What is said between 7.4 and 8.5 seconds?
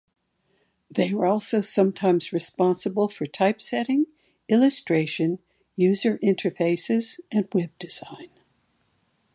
web design.